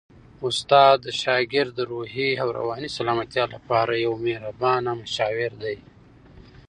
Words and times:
استاد 0.47 0.95
د 1.05 1.07
شاګرد 1.21 1.71
د 1.75 1.79
روحي 1.91 2.29
او 2.41 2.47
رواني 2.59 2.89
سلامتیا 2.97 3.45
لپاره 3.55 3.91
یو 4.05 4.13
مهربان 4.25 4.83
مشاور 5.01 5.51
دی. 5.63 5.75